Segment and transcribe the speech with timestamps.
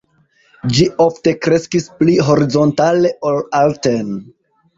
[0.77, 4.11] Ĝi ofte kreskis pli horizontale ol alten.